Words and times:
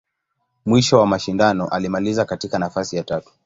Mwisho 0.65 0.99
wa 0.99 1.05
mashindano, 1.07 1.67
alimaliza 1.67 2.25
katika 2.25 2.59
nafasi 2.59 2.95
ya 2.95 3.03
tatu. 3.03 3.31